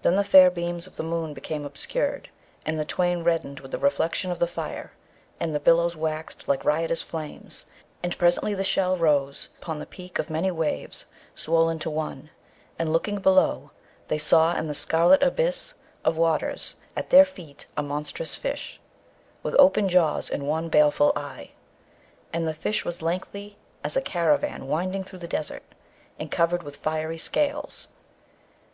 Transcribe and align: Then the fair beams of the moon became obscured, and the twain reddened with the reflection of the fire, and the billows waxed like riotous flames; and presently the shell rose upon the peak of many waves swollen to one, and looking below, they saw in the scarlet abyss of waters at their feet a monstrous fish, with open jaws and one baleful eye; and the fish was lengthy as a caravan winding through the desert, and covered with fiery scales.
Then 0.00 0.16
the 0.16 0.24
fair 0.24 0.50
beams 0.50 0.86
of 0.86 0.96
the 0.96 1.02
moon 1.02 1.34
became 1.34 1.66
obscured, 1.66 2.30
and 2.64 2.80
the 2.80 2.86
twain 2.86 3.22
reddened 3.22 3.60
with 3.60 3.70
the 3.70 3.78
reflection 3.78 4.30
of 4.30 4.38
the 4.38 4.46
fire, 4.46 4.92
and 5.38 5.54
the 5.54 5.60
billows 5.60 5.94
waxed 5.94 6.48
like 6.48 6.64
riotous 6.64 7.02
flames; 7.02 7.66
and 8.02 8.16
presently 8.16 8.54
the 8.54 8.64
shell 8.64 8.96
rose 8.96 9.50
upon 9.58 9.78
the 9.78 9.84
peak 9.84 10.18
of 10.18 10.30
many 10.30 10.50
waves 10.50 11.04
swollen 11.34 11.78
to 11.80 11.90
one, 11.90 12.30
and 12.78 12.94
looking 12.94 13.18
below, 13.18 13.70
they 14.08 14.16
saw 14.16 14.56
in 14.56 14.68
the 14.68 14.74
scarlet 14.74 15.22
abyss 15.22 15.74
of 16.02 16.16
waters 16.16 16.76
at 16.96 17.10
their 17.10 17.26
feet 17.26 17.66
a 17.76 17.82
monstrous 17.82 18.34
fish, 18.34 18.80
with 19.42 19.54
open 19.58 19.86
jaws 19.86 20.30
and 20.30 20.48
one 20.48 20.70
baleful 20.70 21.12
eye; 21.14 21.50
and 22.32 22.48
the 22.48 22.54
fish 22.54 22.86
was 22.86 23.02
lengthy 23.02 23.58
as 23.84 23.98
a 23.98 24.00
caravan 24.00 24.66
winding 24.66 25.02
through 25.02 25.18
the 25.18 25.28
desert, 25.28 25.74
and 26.18 26.30
covered 26.30 26.62
with 26.62 26.76
fiery 26.76 27.18
scales. 27.18 27.88